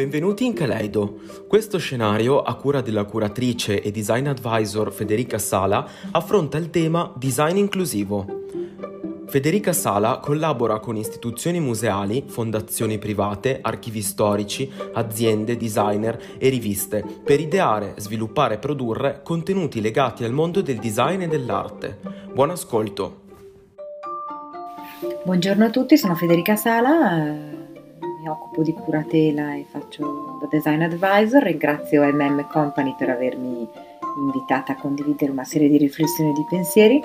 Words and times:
Benvenuti 0.00 0.46
in 0.46 0.54
Kaleido. 0.54 1.18
Questo 1.46 1.76
scenario, 1.76 2.40
a 2.40 2.54
cura 2.54 2.80
della 2.80 3.04
curatrice 3.04 3.82
e 3.82 3.90
design 3.90 4.28
advisor 4.28 4.90
Federica 4.90 5.38
Sala, 5.38 5.86
affronta 6.12 6.56
il 6.56 6.70
tema 6.70 7.12
design 7.18 7.58
inclusivo. 7.58 8.24
Federica 9.26 9.74
Sala 9.74 10.16
collabora 10.16 10.78
con 10.78 10.96
istituzioni 10.96 11.60
museali, 11.60 12.24
fondazioni 12.26 12.96
private, 12.96 13.58
archivi 13.60 14.00
storici, 14.00 14.72
aziende, 14.94 15.58
designer 15.58 16.18
e 16.38 16.48
riviste 16.48 17.04
per 17.22 17.38
ideare, 17.38 17.92
sviluppare 17.98 18.54
e 18.54 18.58
produrre 18.58 19.20
contenuti 19.22 19.82
legati 19.82 20.24
al 20.24 20.32
mondo 20.32 20.62
del 20.62 20.78
design 20.78 21.20
e 21.20 21.28
dell'arte. 21.28 21.98
Buon 22.32 22.48
ascolto! 22.48 23.28
Buongiorno 25.22 25.66
a 25.66 25.70
tutti, 25.70 25.98
sono 25.98 26.14
Federica 26.14 26.56
Sala, 26.56 27.26
eh, 27.26 27.49
mi 28.20 28.28
occupo 28.28 28.62
di 28.62 28.74
curatela 28.74 29.54
e 29.54 29.64
faccio 29.68 30.38
da 30.40 30.46
design 30.50 30.82
advisor. 30.82 31.42
Ringrazio 31.42 32.04
MM 32.04 32.46
Company 32.48 32.94
per 32.96 33.08
avermi 33.08 33.66
invitata 34.18 34.72
a 34.72 34.76
condividere 34.76 35.32
una 35.32 35.44
serie 35.44 35.68
di 35.68 35.78
riflessioni 35.78 36.30
e 36.30 36.34
di 36.34 36.44
pensieri. 36.48 37.02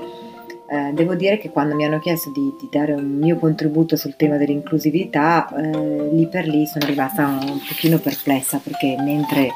Eh, 0.68 0.92
devo 0.94 1.16
dire 1.16 1.38
che 1.38 1.52
quando 1.52 1.76
mi 1.76 1.86
hanno 1.86 2.00
chiesto 2.00 2.32
di, 2.32 2.54
di, 2.60 2.68
dare 2.70 2.94
un 2.94 3.18
mio 3.18 3.38
contributo 3.38 3.96
sul 3.96 4.16
tema 4.16 4.36
dell'inclusività, 4.36 5.48
eh, 5.56 6.10
lì 6.12 6.28
per 6.28 6.48
lì 6.48 6.66
sono 6.66 6.86
rimasta 6.86 7.28
un 7.28 7.60
pochino 7.66 7.98
perplessa 8.00 8.60
perché 8.62 8.98
mentre 9.00 9.52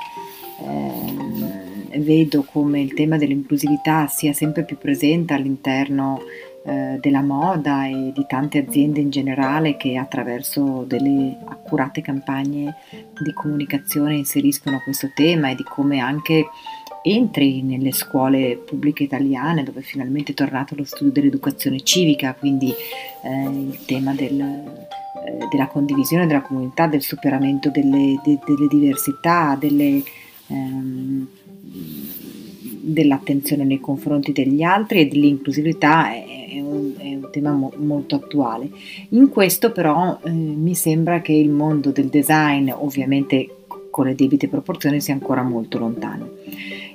eh, 0.62 2.00
vedo 2.00 2.44
come 2.44 2.80
il 2.80 2.94
tema 2.94 3.18
dell'inclusività 3.18 4.08
sia 4.08 4.34
sempre 4.34 4.64
più 4.64 4.78
presente 4.78 5.34
all'interno 5.34 6.20
eh, 6.66 6.98
della 7.00 7.22
moda 7.22 7.86
e 7.88 8.12
di 8.14 8.26
tante 8.28 8.58
aziende 8.60 9.00
in 9.00 9.10
generale 9.10 9.78
che 9.78 9.96
attraverso 9.96 10.84
delle 10.88 11.38
accurate 11.46 12.02
campagne 12.02 12.76
di 12.92 13.34
comunicazione 13.34 14.16
inseriscono 14.16 14.82
questo 14.84 15.12
tema 15.14 15.50
e 15.50 15.56
di 15.56 15.64
come 15.64 16.00
anche 16.00 16.48
entri 17.02 17.62
nelle 17.62 17.92
scuole 17.92 18.58
pubbliche 18.58 19.04
italiane 19.04 19.64
dove 19.64 19.82
finalmente 19.82 20.32
è 20.32 20.36
tornato 20.36 20.76
lo 20.76 20.84
studio 20.84 21.12
dell'educazione 21.12 21.82
civica, 21.82 22.34
quindi 22.34 22.72
eh, 23.24 23.44
il 23.44 23.80
tema 23.86 24.14
del, 24.14 24.40
eh, 24.40 25.48
della 25.50 25.68
condivisione 25.68 26.28
della 26.28 26.42
comunità, 26.42 26.88
del 26.88 27.02
superamento 27.02 27.70
delle, 27.70 28.20
de, 28.24 28.40
delle 28.46 28.68
diversità, 28.70 29.56
delle, 29.60 30.04
ehm, 30.48 31.28
dell'attenzione 32.82 33.64
nei 33.64 33.80
confronti 33.80 34.32
degli 34.32 34.64
altri 34.64 35.02
e 35.02 35.08
dell'inclusività 35.08 36.12
è, 36.12 36.26
è, 36.26 36.29
tema 37.30 37.52
mo, 37.52 37.72
molto 37.78 38.16
attuale. 38.16 38.70
In 39.10 39.30
questo 39.30 39.72
però 39.72 40.20
eh, 40.24 40.30
mi 40.30 40.76
sembra 40.76 41.22
che 41.22 41.34
il 41.34 41.50
mondo 41.50 41.92
del 41.92 42.08
design, 42.08 42.70
ovviamente 42.72 43.56
con 43.90 44.06
le 44.06 44.16
debite 44.16 44.48
proporzioni, 44.48 45.02
sia 45.02 45.14
ancora 45.14 45.42
molto 45.42 45.78
lontano. 45.78 46.30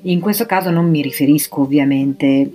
In 0.03 0.21
questo 0.21 0.47
caso 0.47 0.71
non 0.71 0.89
mi 0.89 1.03
riferisco 1.03 1.63
ovviamente 1.63 2.51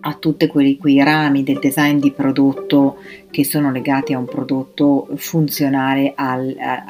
a 0.00 0.14
tutti 0.14 0.46
quei, 0.46 0.76
quei, 0.76 1.02
rami 1.02 1.42
del 1.42 1.58
design 1.58 1.98
di 1.98 2.10
prodotto 2.10 2.96
che 3.30 3.44
sono 3.44 3.70
legati 3.70 4.12
a 4.12 4.18
un 4.18 4.24
prodotto 4.24 5.08
funzionale 5.14 6.12
al, 6.14 6.56
a, 6.58 6.84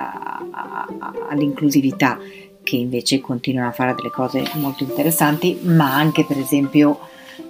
a, 0.50 0.86
a, 0.98 1.12
all'inclusività, 1.28 2.18
che 2.62 2.76
invece 2.76 3.20
continuano 3.20 3.68
a 3.68 3.72
fare 3.72 3.94
delle 3.94 4.10
cose 4.10 4.42
molto 4.54 4.84
interessanti, 4.84 5.58
ma 5.62 5.94
anche 5.94 6.24
per 6.24 6.38
esempio 6.38 6.98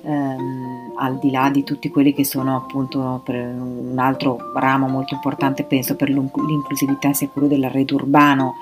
ehm, 0.02 0.92
al 0.96 1.18
di 1.18 1.30
là 1.30 1.50
di 1.50 1.64
tutti 1.64 1.88
quelli 1.90 2.12
che 2.12 2.24
sono 2.24 2.56
appunto 2.56 3.22
un 3.26 3.94
altro 3.98 4.52
ramo 4.54 4.88
molto 4.88 5.14
importante, 5.14 5.64
penso 5.64 5.96
per 5.96 6.08
l'inclusività 6.08 7.12
sia 7.12 7.28
quello 7.28 7.48
dell'arredo 7.48 7.94
urbano 7.96 8.54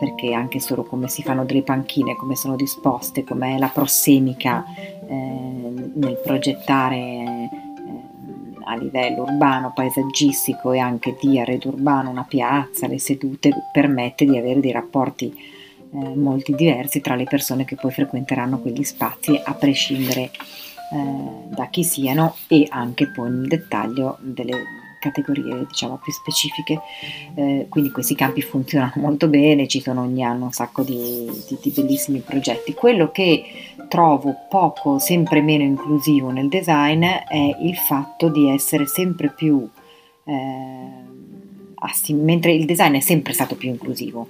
perché 0.00 0.32
anche 0.32 0.60
solo 0.60 0.82
come 0.82 1.08
si 1.08 1.22
fanno 1.22 1.44
delle 1.44 1.62
panchine, 1.62 2.16
come 2.16 2.34
sono 2.34 2.56
disposte, 2.56 3.22
com'è 3.22 3.58
la 3.58 3.68
prossemica 3.68 4.64
eh, 5.06 5.90
nel 5.94 6.18
progettare 6.24 6.96
eh, 6.96 7.50
a 8.64 8.76
livello 8.76 9.24
urbano, 9.24 9.72
paesaggistico 9.74 10.72
e 10.72 10.78
anche 10.78 11.18
di 11.20 11.38
arredo 11.38 11.68
urbano 11.68 12.08
una 12.08 12.24
piazza, 12.24 12.86
le 12.86 12.98
sedute, 12.98 13.50
permette 13.70 14.24
di 14.24 14.38
avere 14.38 14.60
dei 14.60 14.72
rapporti 14.72 15.34
eh, 15.92 16.14
molto 16.14 16.52
diversi 16.54 17.02
tra 17.02 17.14
le 17.14 17.24
persone 17.24 17.66
che 17.66 17.76
poi 17.76 17.90
frequenteranno 17.90 18.58
quegli 18.58 18.84
spazi, 18.84 19.38
a 19.44 19.52
prescindere 19.52 20.30
eh, 20.92 21.48
da 21.48 21.68
chi 21.68 21.84
siano 21.84 22.34
e 22.48 22.66
anche 22.68 23.08
poi 23.08 23.30
nel 23.30 23.48
dettaglio 23.48 24.18
delle 24.20 24.80
categorie 25.00 25.66
diciamo 25.66 25.98
più 26.02 26.12
specifiche, 26.12 26.80
eh, 27.34 27.66
quindi 27.68 27.90
questi 27.90 28.14
campi 28.14 28.42
funzionano 28.42 28.92
molto 29.00 29.26
bene, 29.28 29.66
ci 29.66 29.80
sono 29.80 30.02
ogni 30.02 30.22
anno 30.22 30.44
un 30.44 30.52
sacco 30.52 30.82
di, 30.82 31.28
di, 31.48 31.58
di, 31.60 31.70
bellissimi 31.70 32.20
progetti. 32.20 32.74
Quello 32.74 33.10
che 33.10 33.42
trovo 33.88 34.34
poco, 34.48 34.98
sempre 34.98 35.40
meno 35.40 35.64
inclusivo 35.64 36.30
nel 36.30 36.48
design 36.48 37.02
è 37.02 37.56
il 37.60 37.76
fatto 37.76 38.28
di 38.28 38.48
essere 38.48 38.86
sempre 38.86 39.32
più... 39.34 39.68
Eh, 40.24 41.09
Assim, 41.82 42.22
mentre 42.22 42.52
il 42.52 42.66
design 42.66 42.94
è 42.94 43.00
sempre 43.00 43.32
stato 43.32 43.56
più 43.56 43.70
inclusivo, 43.70 44.28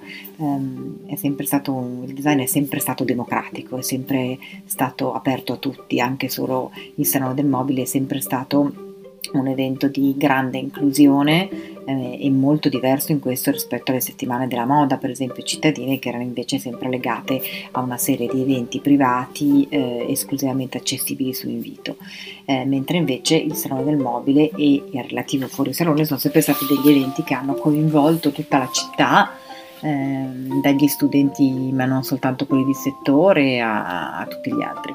è 1.06 1.16
sempre 1.16 1.46
stato, 1.46 2.04
il 2.06 2.14
design 2.14 2.40
è 2.40 2.46
sempre 2.46 2.78
stato 2.78 3.02
democratico, 3.02 3.76
è 3.76 3.82
sempre 3.82 4.38
stato 4.66 5.12
aperto 5.14 5.54
a 5.54 5.56
tutti, 5.56 6.00
anche 6.00 6.28
solo 6.28 6.70
il 6.94 7.06
Salone 7.06 7.34
del 7.34 7.46
Mobile 7.46 7.82
è 7.82 7.86
sempre 7.86 8.20
stato 8.20 8.89
un 9.32 9.46
evento 9.46 9.88
di 9.88 10.14
grande 10.16 10.58
inclusione 10.58 11.48
eh, 11.84 12.18
e 12.20 12.30
molto 12.30 12.68
diverso 12.68 13.12
in 13.12 13.20
questo 13.20 13.50
rispetto 13.50 13.90
alle 13.90 14.00
settimane 14.00 14.46
della 14.46 14.64
moda, 14.64 14.96
per 14.96 15.10
esempio 15.10 15.42
cittadine, 15.42 15.98
che 15.98 16.08
erano 16.08 16.24
invece 16.24 16.58
sempre 16.58 16.88
legate 16.88 17.40
a 17.72 17.80
una 17.80 17.96
serie 17.96 18.28
di 18.28 18.40
eventi 18.40 18.80
privati 18.80 19.66
eh, 19.68 20.06
esclusivamente 20.08 20.78
accessibili 20.78 21.34
su 21.34 21.48
invito, 21.48 21.96
eh, 22.44 22.64
mentre 22.64 22.96
invece 22.96 23.36
il 23.36 23.54
Salone 23.54 23.84
del 23.84 23.96
Mobile 23.96 24.50
e 24.56 24.82
il 24.90 25.04
relativo 25.08 25.46
fuori 25.48 25.72
salone 25.72 26.04
sono 26.04 26.18
sempre 26.18 26.40
stati 26.40 26.66
degli 26.66 26.96
eventi 26.96 27.22
che 27.22 27.34
hanno 27.34 27.54
coinvolto 27.54 28.30
tutta 28.30 28.58
la 28.58 28.68
città 28.72 29.39
eh, 29.82 30.28
dagli 30.62 30.86
studenti 30.86 31.70
ma 31.72 31.84
non 31.84 32.02
soltanto 32.02 32.46
quelli 32.46 32.64
di 32.64 32.74
settore 32.74 33.60
a, 33.60 34.18
a 34.18 34.26
tutti 34.26 34.54
gli 34.54 34.62
altri. 34.62 34.94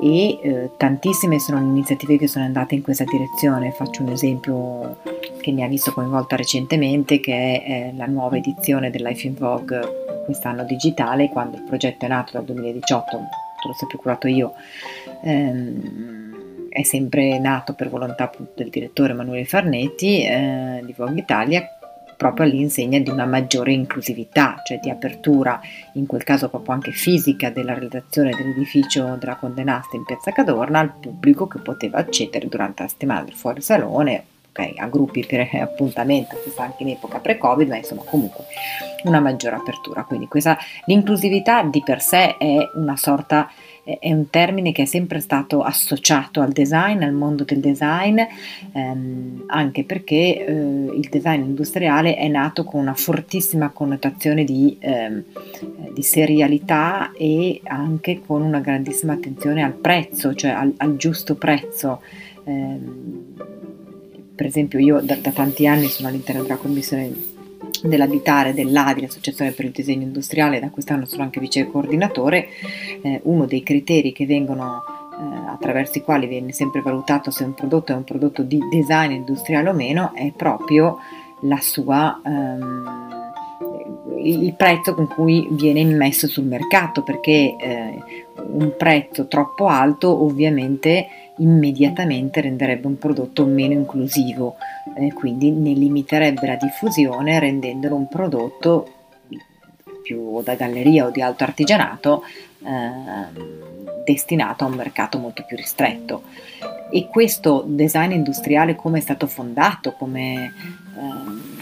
E 0.00 0.38
eh, 0.42 0.70
tantissime 0.76 1.38
sono 1.38 1.58
le 1.58 1.66
iniziative 1.66 2.18
che 2.18 2.28
sono 2.28 2.44
andate 2.44 2.74
in 2.74 2.82
questa 2.82 3.04
direzione. 3.04 3.72
Faccio 3.72 4.02
un 4.02 4.10
esempio 4.10 4.98
che 5.40 5.52
mi 5.52 5.62
ha 5.62 5.68
visto 5.68 5.92
coinvolta 5.92 6.36
recentemente 6.36 7.20
che 7.20 7.32
è 7.32 7.70
eh, 7.70 7.92
la 7.96 8.06
nuova 8.06 8.36
edizione 8.36 8.90
dell'Ife 8.90 9.26
in 9.26 9.34
Vogue 9.34 10.04
quest'anno 10.24 10.64
digitale 10.64 11.28
quando 11.28 11.56
il 11.56 11.62
progetto 11.62 12.04
è 12.04 12.08
nato 12.08 12.32
dal 12.32 12.44
2018 12.44 13.16
l'ho 13.16 13.72
sempre 13.74 13.96
curato 13.96 14.26
io 14.26 14.54
ehm, 15.22 16.68
è 16.68 16.82
sempre 16.82 17.38
nato 17.38 17.74
per 17.74 17.88
volontà 17.88 18.30
del 18.54 18.68
direttore 18.68 19.12
Emanuele 19.12 19.44
Farnetti 19.44 20.24
eh, 20.24 20.82
di 20.84 20.92
Vogue 20.96 21.20
Italia 21.20 21.75
proprio 22.16 22.46
all'insegna 22.46 22.98
di 22.98 23.10
una 23.10 23.26
maggiore 23.26 23.72
inclusività, 23.72 24.62
cioè 24.64 24.78
di 24.78 24.90
apertura, 24.90 25.60
in 25.94 26.06
quel 26.06 26.24
caso 26.24 26.48
proprio 26.48 26.74
anche 26.74 26.92
fisica, 26.92 27.50
della 27.50 27.74
redazione 27.74 28.30
dell'edificio 28.30 29.16
della 29.16 29.36
Condenasta 29.36 29.96
in 29.96 30.04
Piazza 30.04 30.32
Cadorna 30.32 30.80
al 30.80 30.94
pubblico 30.98 31.46
che 31.46 31.58
poteva 31.58 31.98
accedere 31.98 32.48
durante 32.48 32.82
la 32.82 32.88
settimana 32.88 33.22
del 33.22 33.34
fuori 33.34 33.60
salone, 33.60 34.24
okay, 34.56 34.74
a 34.78 34.88
gruppi 34.88 35.24
per 35.26 35.48
appuntamento, 35.60 36.36
questa 36.42 36.62
anche 36.64 36.82
in 36.82 36.90
epoca 36.90 37.18
pre-Covid, 37.18 37.68
ma 37.68 37.76
insomma 37.76 38.02
comunque 38.04 38.44
una 39.04 39.20
maggiore 39.20 39.56
apertura. 39.56 40.04
Quindi 40.04 40.26
questa, 40.26 40.56
l'inclusività 40.86 41.62
di 41.62 41.82
per 41.84 42.00
sé 42.00 42.36
è 42.36 42.56
una 42.74 42.96
sorta 42.96 43.50
è 44.00 44.12
un 44.12 44.28
termine 44.30 44.72
che 44.72 44.82
è 44.82 44.84
sempre 44.84 45.20
stato 45.20 45.62
associato 45.62 46.40
al 46.40 46.50
design, 46.50 47.04
al 47.04 47.12
mondo 47.12 47.44
del 47.44 47.60
design, 47.60 48.18
ehm, 48.72 49.44
anche 49.46 49.84
perché 49.84 50.44
eh, 50.44 50.52
il 50.52 51.06
design 51.08 51.42
industriale 51.42 52.16
è 52.16 52.26
nato 52.26 52.64
con 52.64 52.80
una 52.80 52.94
fortissima 52.94 53.70
connotazione 53.70 54.42
di, 54.42 54.76
ehm, 54.80 55.22
di, 55.92 56.02
serialità 56.02 57.12
e 57.16 57.60
anche 57.62 58.22
con 58.26 58.42
una 58.42 58.58
grandissima 58.58 59.12
attenzione 59.12 59.62
al 59.62 59.74
prezzo, 59.74 60.34
cioè 60.34 60.50
al, 60.50 60.74
al 60.78 60.96
giusto 60.96 61.36
prezzo. 61.36 62.00
Eh, 62.44 62.78
per 64.36 64.46
esempio 64.46 64.78
io 64.78 65.00
da, 65.00 65.16
da 65.16 65.30
tanti 65.32 65.66
anni 65.66 65.88
sono 65.88 66.08
all'interno 66.08 66.42
della 66.42 66.56
commissione 66.56 67.34
dell'abitare 67.82 68.54
dell'ADI, 68.54 69.00
l'Associazione 69.00 69.52
per 69.52 69.64
il 69.64 69.70
Disegno 69.72 70.02
Industriale, 70.02 70.60
da 70.60 70.70
quest'anno 70.70 71.06
sono 71.06 71.22
anche 71.22 71.40
vice 71.40 71.66
coordinatore, 71.66 72.48
eh, 73.02 73.20
uno 73.24 73.46
dei 73.46 73.62
criteri 73.62 74.12
che 74.12 74.26
vengono 74.26 74.82
eh, 75.18 75.50
attraverso 75.50 75.98
i 75.98 76.02
quali 76.02 76.26
viene 76.26 76.52
sempre 76.52 76.82
valutato 76.82 77.30
se 77.30 77.44
un 77.44 77.54
prodotto 77.54 77.92
è 77.92 77.96
un 77.96 78.04
prodotto 78.04 78.42
di 78.42 78.60
design 78.70 79.12
industriale 79.12 79.70
o 79.70 79.72
meno 79.72 80.12
è 80.14 80.30
proprio 80.36 80.98
la 81.40 81.60
sua 81.60 82.20
ehm, 82.24 83.15
il 84.28 84.54
prezzo 84.54 84.94
con 84.94 85.08
cui 85.08 85.46
viene 85.50 85.80
immesso 85.80 86.26
sul 86.26 86.44
mercato 86.44 87.02
perché 87.02 87.56
eh, 87.58 88.02
un 88.36 88.74
prezzo 88.76 89.26
troppo 89.26 89.66
alto 89.66 90.22
ovviamente 90.22 91.06
immediatamente 91.38 92.40
renderebbe 92.40 92.86
un 92.86 92.98
prodotto 92.98 93.44
meno 93.44 93.74
inclusivo, 93.74 94.56
eh, 94.96 95.12
quindi 95.12 95.50
ne 95.50 95.72
limiterebbe 95.72 96.46
la 96.46 96.56
diffusione 96.56 97.38
rendendolo 97.38 97.94
un 97.94 98.08
prodotto 98.08 98.90
più 100.02 100.40
da 100.42 100.54
galleria 100.54 101.06
o 101.06 101.10
di 101.10 101.20
alto 101.20 101.44
artigianato 101.44 102.22
eh, 102.64 103.64
destinato 104.04 104.64
a 104.64 104.68
un 104.68 104.74
mercato 104.74 105.18
molto 105.18 105.44
più 105.44 105.56
ristretto. 105.56 106.22
E 106.90 107.08
questo 107.08 107.64
design 107.66 108.12
industriale 108.12 108.76
come 108.76 108.98
è 108.98 109.00
stato 109.00 109.26
fondato, 109.26 109.92
come, 109.92 110.52
eh, 110.96 111.55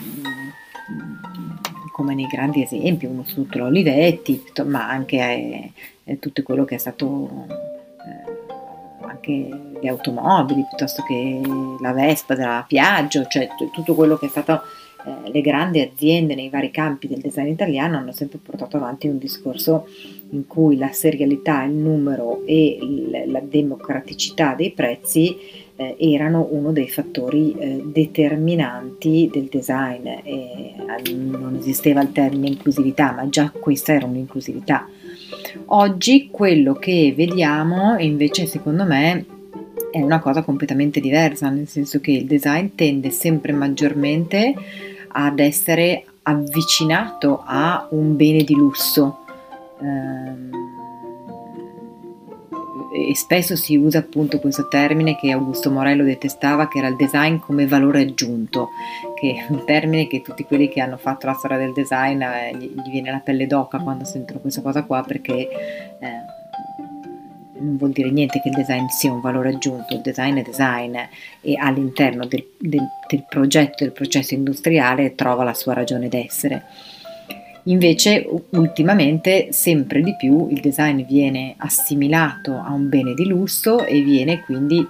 come 1.94 2.16
nei 2.16 2.26
grandi 2.26 2.60
esempi, 2.60 3.06
uno 3.06 3.22
su 3.22 3.46
l'Olivetti, 3.48 4.42
ma 4.64 4.88
anche 4.88 5.16
eh, 5.16 5.72
eh, 6.02 6.18
tutto 6.18 6.42
quello 6.42 6.64
che 6.64 6.74
è 6.74 6.78
stato 6.78 7.46
eh, 7.48 9.06
anche 9.06 9.48
le 9.80 9.88
automobili 9.88 10.66
piuttosto 10.68 11.04
che 11.04 11.40
la 11.80 11.92
Vespa 11.92 12.34
della 12.34 12.64
Piaggio, 12.66 13.28
cioè 13.28 13.46
t- 13.46 13.70
tutto 13.70 13.94
quello 13.94 14.16
che 14.16 14.26
è 14.26 14.28
stato 14.28 14.62
eh, 15.04 15.30
le 15.30 15.40
grandi 15.40 15.80
aziende 15.82 16.34
nei 16.34 16.48
vari 16.48 16.72
campi 16.72 17.06
del 17.06 17.20
design 17.20 17.46
italiano 17.46 17.96
hanno 17.96 18.10
sempre 18.10 18.40
portato 18.42 18.76
avanti 18.76 19.06
un 19.06 19.18
discorso 19.18 19.86
in 20.30 20.48
cui 20.48 20.76
la 20.76 20.90
serialità, 20.90 21.62
il 21.62 21.74
numero 21.74 22.44
e 22.44 22.76
il, 22.82 23.22
la 23.30 23.40
democraticità 23.40 24.54
dei 24.54 24.72
prezzi 24.72 25.36
eh, 25.76 25.96
erano 25.98 26.46
uno 26.50 26.72
dei 26.72 26.88
fattori 26.88 27.54
eh, 27.58 27.82
determinanti 27.84 29.28
del 29.32 29.48
design. 29.50 30.06
E, 30.06 30.74
non 31.12 31.56
esisteva 31.58 32.02
il 32.02 32.12
termine 32.12 32.48
inclusività, 32.48 33.12
ma 33.12 33.28
già 33.28 33.50
questa 33.50 33.92
era 33.92 34.06
un'inclusività. 34.06 34.88
Oggi 35.66 36.28
quello 36.30 36.74
che 36.74 37.12
vediamo 37.16 37.98
invece 37.98 38.46
secondo 38.46 38.84
me 38.84 39.24
è 39.90 40.00
una 40.00 40.20
cosa 40.20 40.42
completamente 40.42 41.00
diversa, 41.00 41.48
nel 41.50 41.68
senso 41.68 42.00
che 42.00 42.12
il 42.12 42.26
design 42.26 42.68
tende 42.74 43.10
sempre 43.10 43.52
maggiormente 43.52 44.54
ad 45.08 45.38
essere 45.38 46.04
avvicinato 46.22 47.42
a 47.44 47.86
un 47.90 48.16
bene 48.16 48.42
di 48.42 48.54
lusso. 48.54 49.18
Ehm, 49.80 50.73
e 52.94 53.16
spesso 53.16 53.56
si 53.56 53.74
usa 53.76 53.98
appunto 53.98 54.38
questo 54.38 54.68
termine 54.68 55.16
che 55.16 55.32
Augusto 55.32 55.68
Morello 55.68 56.04
detestava, 56.04 56.68
che 56.68 56.78
era 56.78 56.86
il 56.86 56.94
design 56.94 57.38
come 57.38 57.66
valore 57.66 58.02
aggiunto, 58.02 58.68
che 59.16 59.34
è 59.34 59.52
un 59.52 59.64
termine 59.64 60.06
che 60.06 60.22
tutti 60.22 60.44
quelli 60.44 60.68
che 60.68 60.80
hanno 60.80 60.96
fatto 60.96 61.26
la 61.26 61.32
storia 61.32 61.56
del 61.56 61.72
design 61.72 62.22
eh, 62.22 62.56
gli, 62.56 62.72
viene 62.88 63.10
la 63.10 63.18
pelle 63.18 63.48
d'oca 63.48 63.78
quando 63.78 64.04
sentono 64.04 64.38
questa 64.38 64.62
cosa 64.62 64.84
qua, 64.84 65.02
perché 65.02 65.48
eh, 65.98 66.08
non 67.58 67.76
vuol 67.76 67.90
dire 67.90 68.10
niente 68.10 68.40
che 68.40 68.48
il 68.48 68.54
design 68.54 68.86
sia 68.86 69.12
un 69.12 69.20
valore 69.20 69.48
aggiunto, 69.48 69.94
il 69.94 70.00
design 70.00 70.36
è 70.38 70.42
design 70.42 70.96
e 71.40 71.56
all'interno 71.56 72.26
del, 72.26 72.46
del, 72.58 72.86
del 73.08 73.24
progetto, 73.28 73.82
del 73.82 73.92
processo 73.92 74.34
industriale 74.34 75.16
trova 75.16 75.42
la 75.42 75.54
sua 75.54 75.72
ragione 75.72 76.08
d'essere. 76.08 76.62
Invece 77.64 78.28
ultimamente 78.50 79.48
sempre 79.52 80.02
di 80.02 80.14
più 80.16 80.48
il 80.50 80.60
design 80.60 81.02
viene 81.02 81.54
assimilato 81.56 82.58
a 82.58 82.72
un 82.72 82.88
bene 82.88 83.14
di 83.14 83.26
lusso 83.26 83.84
e 83.84 84.02
viene 84.02 84.42
quindi 84.44 84.86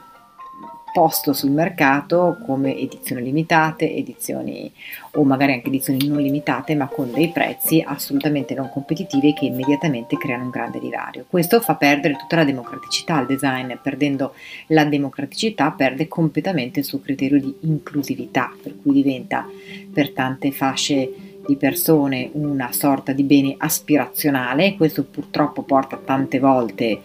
posto 0.95 1.33
sul 1.33 1.51
mercato 1.51 2.39
come 2.47 2.77
edizioni 2.77 3.23
limitate, 3.23 3.93
edizioni 3.93 4.73
o 5.15 5.25
magari 5.25 5.53
anche 5.53 5.67
edizioni 5.67 6.07
non 6.07 6.21
limitate, 6.21 6.77
ma 6.77 6.87
con 6.87 7.13
dei 7.13 7.31
prezzi 7.31 7.83
assolutamente 7.85 8.55
non 8.55 8.71
competitivi 8.71 9.33
che 9.35 9.47
immediatamente 9.47 10.17
creano 10.17 10.45
un 10.45 10.51
grande 10.51 10.79
divario. 10.79 11.27
Questo 11.29 11.61
fa 11.61 11.75
perdere 11.75 12.17
tutta 12.17 12.37
la 12.37 12.45
democraticità 12.45 13.17
al 13.17 13.27
design, 13.27 13.73
perdendo 13.83 14.35
la 14.69 14.85
democraticità 14.85 15.73
perde 15.73 16.07
completamente 16.07 16.79
il 16.79 16.85
suo 16.85 17.01
criterio 17.01 17.41
di 17.41 17.53
inclusività, 17.63 18.53
per 18.63 18.77
cui 18.81 18.93
diventa 18.93 19.49
per 19.93 20.13
tante 20.13 20.53
fasce 20.53 21.34
di 21.47 21.57
persone 21.57 22.31
una 22.33 22.73
sorta 22.73 23.13
di 23.13 23.23
bene 23.23 23.55
aspirazionale, 23.59 24.75
questo 24.77 25.05
purtroppo 25.05 25.63
porta 25.63 26.01
tante 26.03 26.39
volte 26.39 27.01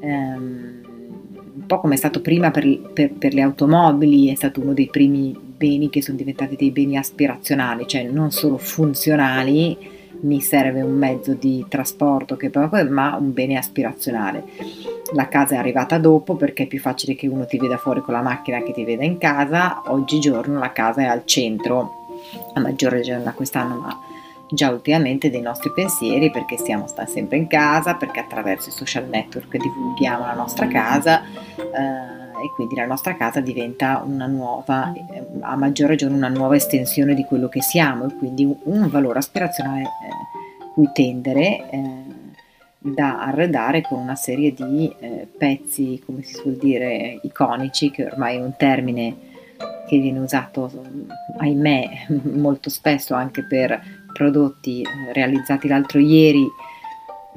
ehm, 0.00 0.76
un 1.56 1.66
po' 1.66 1.80
come 1.80 1.94
è 1.94 1.96
stato 1.96 2.20
prima 2.20 2.50
per, 2.50 2.78
per, 2.92 3.12
per, 3.12 3.32
le 3.32 3.40
automobili, 3.40 4.30
è 4.30 4.34
stato 4.34 4.60
uno 4.60 4.74
dei 4.74 4.88
primi 4.88 5.36
beni 5.56 5.88
che 5.88 6.02
sono 6.02 6.16
diventati 6.16 6.54
dei 6.54 6.70
beni 6.70 6.96
aspirazionali, 6.96 7.86
cioè 7.86 8.04
non 8.04 8.30
solo 8.30 8.58
funzionali, 8.58 9.76
mi 10.20 10.40
serve 10.40 10.82
un 10.82 10.94
mezzo 10.94 11.34
di 11.34 11.64
trasporto 11.68 12.36
che 12.36 12.50
ma 12.88 13.16
un 13.16 13.32
bene 13.32 13.56
aspirazionale. 13.56 14.44
La 15.14 15.28
casa 15.28 15.54
è 15.54 15.58
arrivata 15.58 15.98
dopo 15.98 16.36
perché 16.36 16.64
è 16.64 16.66
più 16.66 16.80
facile 16.80 17.14
che 17.14 17.26
uno 17.26 17.46
ti 17.46 17.58
veda 17.58 17.76
fuori 17.76 18.00
con 18.00 18.14
la 18.14 18.22
macchina 18.22 18.62
che 18.62 18.72
ti 18.72 18.84
veda 18.84 19.04
in 19.04 19.18
casa, 19.18 19.82
oggigiorno 19.86 20.58
la 20.58 20.72
casa 20.72 21.02
è 21.02 21.04
al 21.04 21.24
centro, 21.24 22.05
a 22.54 22.60
maggior 22.60 22.92
ragione 22.92 23.22
da 23.22 23.32
quest'anno, 23.32 23.76
ma 23.76 24.00
già 24.48 24.70
ultimamente 24.70 25.30
dei 25.30 25.40
nostri 25.40 25.72
pensieri 25.72 26.30
perché 26.30 26.56
stiamo 26.56 26.86
sempre 27.06 27.36
in 27.36 27.46
casa, 27.46 27.94
perché 27.94 28.20
attraverso 28.20 28.68
i 28.68 28.72
social 28.72 29.08
network 29.08 29.56
divulghiamo 29.56 30.24
la 30.24 30.34
nostra 30.34 30.68
casa 30.68 31.22
eh, 31.22 32.44
e 32.44 32.50
quindi 32.54 32.74
la 32.74 32.86
nostra 32.86 33.16
casa 33.16 33.40
diventa 33.40 34.02
una 34.04 34.26
nuova, 34.26 34.92
eh, 34.92 35.24
a 35.40 35.56
maggior 35.56 35.88
ragione 35.88 36.14
una 36.14 36.28
nuova 36.28 36.56
estensione 36.56 37.14
di 37.14 37.24
quello 37.24 37.48
che 37.48 37.62
siamo 37.62 38.06
e 38.06 38.14
quindi 38.14 38.44
un, 38.44 38.88
valore 38.88 39.18
aspirazionale 39.18 39.82
eh, 39.82 40.68
cui 40.74 40.90
tendere 40.92 41.70
eh, 41.70 42.04
da 42.78 43.20
arredare 43.22 43.82
con 43.82 43.98
una 43.98 44.14
serie 44.14 44.52
di 44.52 44.94
eh, 45.00 45.26
pezzi, 45.36 46.00
come 46.04 46.22
si 46.22 46.34
suol 46.34 46.54
dire, 46.54 47.18
iconici, 47.22 47.90
che 47.90 48.04
ormai 48.04 48.36
è 48.36 48.42
un 48.42 48.54
termine 48.56 49.16
che 49.88 49.98
viene 49.98 50.18
usato, 50.18 50.70
ahimè, 51.36 52.06
molto 52.32 52.70
spesso 52.70 53.14
anche 53.14 53.44
per 53.44 53.80
prodotti 54.12 54.82
eh, 54.82 55.12
realizzati 55.12 55.68
l'altro 55.68 55.98
ieri 55.98 56.46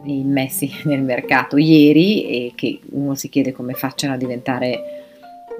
immessi 0.06 0.72
nel 0.86 1.01
mercato 1.01 1.57
ieri 1.57 2.25
e 2.25 2.51
che 2.56 2.80
uno 2.92 3.16
si 3.16 3.30
chiede 3.30 3.51
come 3.51 3.74
facciano 3.74 4.13
a 4.13 4.18
diventare 4.18 5.00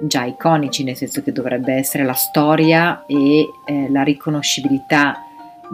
già 0.00 0.24
iconici, 0.24 0.82
nel 0.82 0.96
senso 0.96 1.22
che 1.22 1.32
dovrebbe 1.32 1.74
essere 1.74 2.04
la 2.04 2.14
storia 2.14 3.04
e 3.06 3.46
eh, 3.66 3.90
la 3.90 4.02
riconoscibilità 4.02 5.24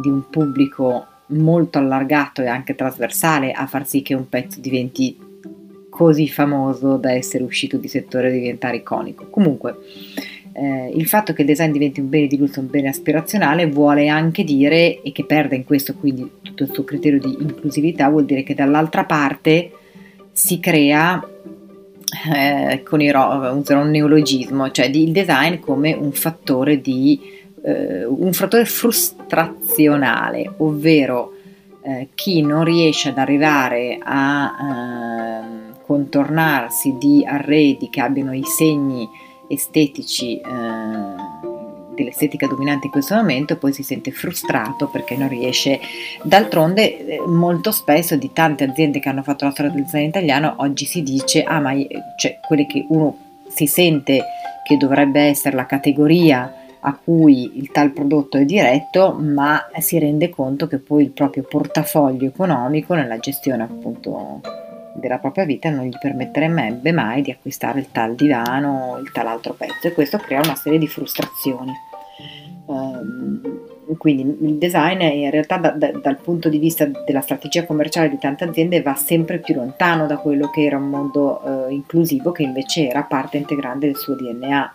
di 0.01 0.09
un 0.09 0.29
pubblico 0.29 1.07
molto 1.29 1.79
allargato 1.79 2.43
e 2.43 2.47
anche 2.47 2.75
trasversale 2.75 3.53
a 3.53 3.67
far 3.67 3.87
sì 3.87 4.03
che 4.03 4.15
un 4.15 4.29
pezzo 4.29 4.61
diventi 4.61 5.17
così 5.89 6.29
famoso 6.29 6.97
da 6.97 7.13
essere 7.13 7.43
uscito 7.43 7.79
di 7.79 7.89
settore 7.89 8.29
e 8.29 8.33
diventare 8.33 8.77
iconico. 8.77 9.29
Comunque, 9.31 9.77
eh, 10.59 10.91
il 10.95 11.07
fatto 11.07 11.35
che 11.35 11.43
il 11.43 11.49
design 11.49 11.71
diventi 11.71 12.01
un 12.01 12.09
bene 12.09 12.27
di 12.27 12.39
lusso, 12.39 12.61
un 12.61 12.71
bene 12.71 12.89
aspirazionale, 12.89 13.67
vuole 13.67 14.09
anche 14.09 14.43
dire, 14.43 15.03
e 15.03 15.13
che 15.13 15.27
perde 15.27 15.57
in 15.57 15.65
questo 15.65 15.95
quindi 15.95 16.29
tutto 16.41 16.63
il 16.63 16.71
suo 16.73 16.85
criterio 16.85 17.21
di 17.21 17.37
inclusività, 17.41 18.09
vuol 18.09 18.25
dire 18.25 18.43
che 18.43 18.55
dall'altra 18.55 19.05
parte 19.05 19.71
si 20.33 20.59
crea, 20.59 21.23
eh, 22.35 22.83
con 22.83 23.03
i 23.03 23.11
ro- 23.11 23.53
userò 23.55 23.83
un 23.83 23.91
neologismo, 23.91 24.71
cioè 24.71 24.87
il 24.87 25.13
design 25.13 25.59
come 25.61 25.93
un 25.93 26.13
fattore 26.13 26.81
di 26.81 27.21
eh, 27.63 28.07
un 28.07 28.33
fattore 28.33 28.65
frustrazionale, 28.65 30.51
ovvero 30.59 31.33
eh, 31.83 32.09
chi 32.15 32.41
non 32.41 32.65
riesce 32.65 33.11
ad 33.11 33.19
arrivare 33.19 33.99
a 34.03 34.55
ehm, 34.61 35.75
contornarsi 35.85 36.97
di 36.99 37.25
arredi 37.27 37.91
che 37.91 38.01
abbiano 38.01 38.33
i 38.33 38.45
segni 38.45 39.07
estetici 39.49 40.41
eh, 40.41 40.45
dell'estetica 41.95 42.47
dominante 42.47 42.87
in 42.87 42.93
questo 42.93 43.15
momento 43.15 43.55
e 43.55 43.57
poi 43.57 43.73
si 43.73 43.83
sente 43.83 44.11
frustrato 44.11 44.89
perché 44.89 45.17
non 45.17 45.29
riesce. 45.29 45.81
D'altronde 46.23 47.07
eh, 47.07 47.21
molto 47.27 47.73
spesso 47.73 48.17
di 48.17 48.33
tante 48.33 48.65
aziende 48.65 49.01
che 49.01 49.09
hanno 49.09 49.23
fatto 49.23 49.45
la 49.45 49.51
storia 49.51 49.73
del 49.73 49.85
design 49.85 50.07
italiano 50.07 50.55
oggi 50.59 50.85
si 50.85 51.03
dice 51.03 51.43
ah 51.43 51.61
ma 51.61 51.73
cioè, 52.17 52.39
quelle 52.47 52.67
che 52.67 52.85
uno 52.89 53.17
si 53.49 53.67
sente 53.67 54.23
che 54.63 54.77
dovrebbe 54.77 55.21
essere 55.23 55.57
la 55.57 55.67
categoria 55.67 56.53
a 56.81 56.97
cui 57.03 57.59
il 57.59 57.73
tal 57.73 57.91
prodotto 57.91 58.37
è 58.37 58.45
diretto, 58.45 59.13
ma 59.13 59.69
si 59.79 59.99
rende 59.99 60.31
conto 60.31 60.69
che 60.69 60.79
poi 60.79 61.03
il 61.05 61.11
proprio 61.11 61.43
portafoglio 61.43 62.27
economico 62.29 62.95
nella 62.95 63.19
gestione 63.19 63.65
appunto 63.65 64.41
della 64.99 65.19
propria 65.19 65.45
vita 65.45 65.71
non 65.71 65.87
gli 65.87 65.99
permetterebbe 65.99 66.93
mai 66.93 67.23
di 67.23 67.31
acquistare 67.31 67.81
il 67.81 67.91
tal 67.93 68.15
divano 68.15 68.93
o 68.93 68.99
il 68.99 69.11
tal 69.13 69.27
altro 69.27 69.55
pezzo 69.55 69.87
e 69.87 69.93
questo 69.93 70.19
crea 70.19 70.41
una 70.43 70.55
serie 70.55 70.79
di 70.79 70.89
frustrazioni. 70.89 71.73
Um, 72.67 73.41
quindi 73.97 74.23
il 74.23 74.57
design 74.57 75.01
in 75.01 75.31
realtà 75.31 75.59
da, 75.59 75.71
da, 75.71 75.93
dal 75.93 76.17
punto 76.17 76.49
di 76.49 76.59
vista 76.59 76.85
della 76.85 77.21
strategia 77.21 77.65
commerciale 77.65 78.11
di 78.11 78.19
tante 78.19 78.43
aziende 78.43 78.83
va 78.83 78.97
sempre 78.97 79.39
più 79.39 79.55
lontano 79.55 80.07
da 80.07 80.17
quello 80.17 80.51
che 80.51 80.65
era 80.65 80.77
un 80.77 80.89
mondo 80.89 81.41
uh, 81.45 81.71
inclusivo 81.71 82.33
che 82.33 82.43
invece 82.43 82.89
era 82.89 83.05
parte 83.05 83.37
integrante 83.37 83.87
del 83.87 83.97
suo 83.97 84.15
DNA. 84.17 84.75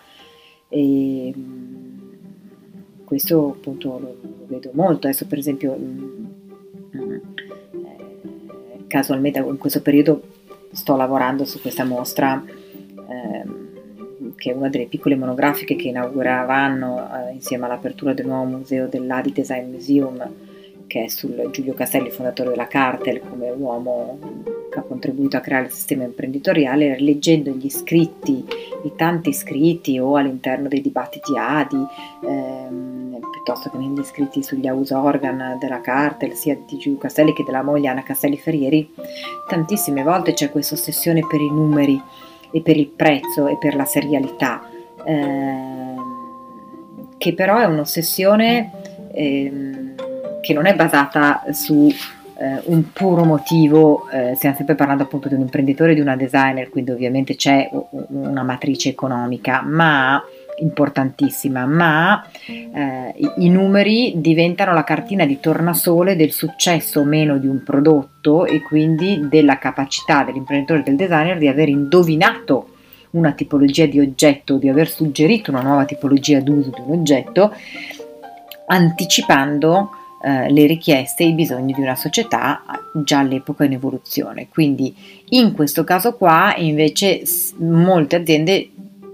E, 0.69 1.33
um, 1.35 2.09
questo 3.03 3.55
appunto 3.57 3.99
lo, 3.99 4.17
lo, 4.21 4.45
vedo 4.47 4.71
molto. 4.73 5.07
Adesso 5.07 5.27
per 5.27 5.37
esempio 5.37 5.73
um, 5.73 7.30
casualmente 8.91 9.39
in 9.39 9.57
questo 9.57 9.81
periodo 9.81 10.21
sto 10.73 10.97
lavorando 10.97 11.45
su 11.45 11.61
questa 11.61 11.85
mostra 11.85 12.43
ehm, 12.43 14.35
che 14.35 14.51
è 14.51 14.53
una 14.53 14.67
delle 14.67 14.87
piccole 14.87 15.15
monografiche 15.15 15.77
che 15.77 15.87
inaugureranno 15.87 17.27
eh, 17.29 17.33
insieme 17.33 17.65
all'apertura 17.65 18.13
del 18.13 18.25
nuovo 18.27 18.57
museo 18.57 18.87
dell'Adi 18.87 19.31
Design 19.31 19.69
Museum 19.71 20.29
che 20.91 21.05
è 21.05 21.07
sul 21.07 21.47
Giulio 21.51 21.73
Castelli, 21.73 22.09
fondatore 22.09 22.49
della 22.49 22.67
Cartel, 22.67 23.21
come 23.21 23.49
uomo 23.49 24.19
che 24.69 24.79
ha 24.79 24.81
contribuito 24.81 25.37
a 25.37 25.39
creare 25.39 25.67
il 25.67 25.71
sistema 25.71 26.03
imprenditoriale, 26.03 26.99
leggendo 26.99 27.49
gli 27.51 27.69
scritti, 27.69 28.45
i 28.83 28.91
tanti 28.97 29.31
scritti 29.31 29.97
o 29.99 30.17
all'interno 30.17 30.67
dei 30.67 30.81
dibattiti 30.81 31.37
ADI, 31.37 31.85
ehm, 32.25 32.90
piuttosto 33.43 33.71
che 33.71 33.77
negli 33.77 34.03
scritti 34.03 34.43
sugli 34.43 34.67
house 34.67 34.93
organ 34.93 35.57
della 35.59 35.81
Cartel, 35.81 36.33
sia 36.33 36.55
di 36.55 36.77
Giulio 36.77 36.99
Castelli 36.99 37.33
che 37.33 37.43
della 37.43 37.63
moglie 37.63 37.87
Anna 37.87 38.03
Castelli 38.03 38.37
Ferrieri, 38.37 38.93
tantissime 39.47 40.03
volte 40.03 40.33
c'è 40.33 40.51
questa 40.51 40.75
ossessione 40.75 41.25
per 41.27 41.41
i 41.41 41.49
numeri 41.49 41.99
e 42.51 42.61
per 42.61 42.77
il 42.77 42.87
prezzo 42.87 43.47
e 43.47 43.57
per 43.57 43.75
la 43.75 43.85
serialità, 43.85 44.61
ehm, 45.03 45.95
che 47.17 47.33
però 47.33 47.57
è 47.57 47.65
un'ossessione 47.65 48.71
ehm, 49.11 49.95
che 50.41 50.53
non 50.53 50.67
è 50.67 50.75
basata 50.75 51.43
su 51.49 51.87
eh, 51.87 52.61
un 52.65 52.91
puro 52.91 53.23
motivo, 53.23 54.07
eh, 54.09 54.35
stiamo 54.35 54.55
sempre 54.55 54.75
parlando 54.75 55.03
appunto 55.03 55.27
di 55.27 55.33
un 55.33 55.41
imprenditore 55.41 55.93
e 55.93 55.95
di 55.95 56.01
una 56.01 56.15
designer, 56.15 56.69
quindi 56.69 56.91
ovviamente 56.91 57.35
c'è 57.35 57.69
una 58.09 58.43
matrice 58.43 58.89
economica, 58.89 59.61
ma 59.63 60.21
importantissima, 60.61 61.65
ma 61.65 62.25
eh, 62.47 63.13
i, 63.37 63.49
numeri 63.49 64.13
diventano 64.17 64.73
la 64.73 64.83
cartina 64.83 65.25
di 65.25 65.39
tornasole 65.39 66.15
del 66.15 66.31
successo 66.31 67.01
o 67.01 67.03
meno 67.03 67.37
di 67.37 67.47
un 67.47 67.63
prodotto 67.63 68.45
e 68.45 68.61
quindi 68.61 69.27
della 69.27 69.57
capacità 69.57 70.23
dell'imprenditore 70.23 70.79
e 70.79 70.83
del 70.83 70.95
designer 70.95 71.37
di 71.37 71.47
aver 71.47 71.69
indovinato 71.69 72.67
una 73.11 73.33
tipologia 73.33 73.85
di 73.85 73.99
oggetto, 73.99 74.57
di 74.57 74.69
aver 74.69 74.89
suggerito 74.89 75.51
una 75.51 75.61
nuova 75.61 75.85
tipologia 75.85 76.39
d'uso 76.39 76.69
di 76.69 76.81
un 76.85 76.99
oggetto 76.99 77.53
anticipando 78.67 79.89
eh, 80.23 80.51
le 80.51 80.65
richieste 80.65 81.23
e 81.23 81.27
i 81.27 81.33
bisogni 81.33 81.73
di 81.73 81.81
una 81.81 81.95
società 81.95 82.61
già 82.93 83.19
all'epoca 83.19 83.63
in 83.63 83.73
evoluzione. 83.73 84.47
Quindi 84.49 84.95
in 85.29 85.53
questo 85.53 85.83
caso 85.83 86.15
qua 86.15 86.53
invece 86.57 87.23
molte 87.57 88.17
aziende 88.17 88.69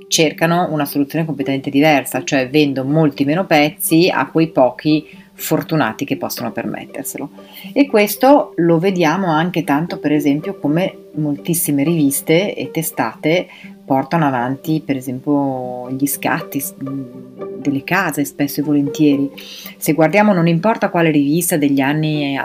cercano 0.08 0.68
una 0.72 0.86
soluzione 0.86 1.26
completamente 1.26 1.70
diversa, 1.70 2.24
cioè 2.24 2.50
vendo 2.50 2.84
molti 2.84 3.26
meno 3.26 3.46
pezzi 3.46 4.10
a 4.10 4.28
quei 4.28 4.48
pochi 4.48 5.06
fortunati 5.34 6.06
che 6.06 6.18
possono 6.18 6.52
permetterselo. 6.52 7.30
E 7.74 7.88
questo 7.88 8.54
lo 8.56 8.80
vediamo 8.80 9.28
anche 9.28 9.64
tanto 9.64 10.00
per 10.00 10.12
esempio 10.12 10.58
come 10.58 11.10
moltissime 11.14 11.84
riviste 11.84 12.56
e 12.56 12.72
testate 12.72 13.48
portano 13.88 14.26
avanti 14.26 14.84
per 14.86 14.98
esempio 14.98 15.90
gli 15.92 16.06
scatti 16.08 16.62
delle 16.76 17.86
case 17.86 18.26
spesso 18.26 18.60
e 18.60 18.64
volentieri. 18.64 19.32
Se 19.78 19.94
guardiamo 19.94 20.34
non 20.34 20.46
importa 20.46 20.90
quale 20.90 21.10
rivista 21.10 21.56
degli 21.56 21.80
anni, 21.80 22.38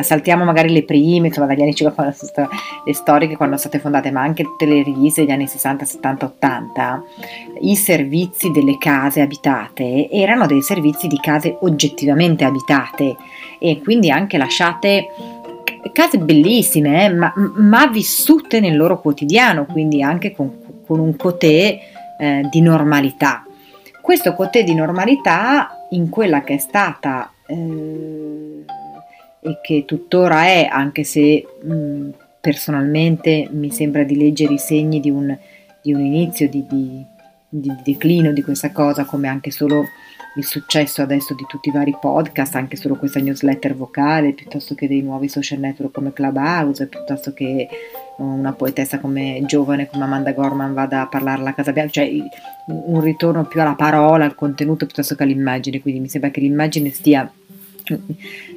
saltiamo 0.00 0.44
magari 0.44 0.70
le 0.70 0.84
prime, 0.84 1.28
insomma 1.28 1.46
dagli 1.46 1.62
anni 1.62 1.74
50, 1.74 2.48
le 2.84 2.92
storiche 2.92 3.36
quando 3.36 3.56
sono 3.56 3.70
state 3.70 3.78
fondate, 3.78 4.10
ma 4.10 4.20
anche 4.20 4.42
tutte 4.42 4.66
le 4.66 4.82
riviste 4.82 5.22
degli 5.22 5.30
anni 5.30 5.46
60, 5.46 5.86
70, 5.86 6.26
80, 6.26 7.02
i 7.62 7.74
servizi 7.74 8.50
delle 8.50 8.76
case 8.76 9.22
abitate 9.22 10.10
erano 10.10 10.44
dei 10.46 10.60
servizi 10.60 11.06
di 11.06 11.18
case 11.18 11.56
oggettivamente 11.60 12.44
abitate 12.44 13.16
e 13.58 13.80
quindi 13.82 14.10
anche 14.10 14.36
lasciate 14.36 15.08
case 15.92 16.18
bellissime, 16.18 17.04
eh, 17.04 17.14
ma, 17.14 17.32
ma, 17.56 17.86
vissute 17.86 18.60
nel 18.60 18.76
loro 18.76 19.00
quotidiano, 19.00 19.66
quindi 19.66 20.02
anche 20.02 20.34
con, 20.34 20.57
con 20.88 21.00
un 21.00 21.14
cotè 21.16 21.78
eh, 22.18 22.48
di 22.50 22.62
normalità. 22.62 23.44
Questo 24.00 24.32
cotè 24.32 24.64
di 24.64 24.74
normalità 24.74 25.86
in 25.90 26.08
quella 26.08 26.42
che 26.42 26.54
è 26.54 26.58
stata 26.58 27.30
eh, 27.46 28.64
e 29.40 29.58
che 29.62 29.84
tuttora 29.84 30.44
è, 30.44 30.66
anche 30.70 31.04
se 31.04 31.44
mh, 31.62 32.08
personalmente 32.40 33.48
mi 33.50 33.70
sembra 33.70 34.02
di 34.04 34.16
leggere 34.16 34.54
i 34.54 34.58
segni 34.58 34.98
di 35.00 35.10
un, 35.10 35.36
di 35.82 35.92
un 35.92 36.00
inizio 36.00 36.48
di, 36.48 36.64
di, 36.66 37.04
di 37.48 37.72
declino 37.82 38.32
di 38.32 38.42
questa 38.42 38.72
cosa, 38.72 39.04
come 39.04 39.28
anche 39.28 39.50
solo 39.50 39.86
il 40.36 40.44
successo 40.44 41.02
adesso 41.02 41.34
di 41.34 41.44
tutti 41.48 41.68
i 41.68 41.72
vari 41.72 41.96
podcast, 42.00 42.54
anche 42.54 42.76
solo 42.76 42.96
questa 42.96 43.20
newsletter 43.20 43.74
vocale, 43.74 44.34
piuttosto 44.34 44.74
che 44.74 44.86
dei 44.86 45.02
nuovi 45.02 45.28
social 45.28 45.58
network 45.58 45.92
come 45.92 46.12
Clubhouse, 46.12 46.86
piuttosto 46.86 47.32
che 47.32 47.68
una 48.18 48.52
poetessa 48.52 48.98
come 48.98 49.42
giovane 49.46 49.88
come 49.88 50.04
Amanda 50.04 50.32
Gorman 50.32 50.74
vada 50.74 51.02
a 51.02 51.06
parlare 51.06 51.40
alla 51.40 51.54
Casa 51.54 51.72
Bianca, 51.72 51.92
cioè 51.92 52.10
un 52.66 53.00
ritorno 53.00 53.46
più 53.46 53.60
alla 53.60 53.74
parola, 53.74 54.24
al 54.24 54.34
contenuto 54.34 54.86
piuttosto 54.86 55.14
che 55.14 55.22
all'immagine, 55.22 55.80
quindi 55.80 56.00
mi 56.00 56.08
sembra 56.08 56.30
che 56.30 56.40
l'immagine 56.40 56.90
stia, 56.90 57.30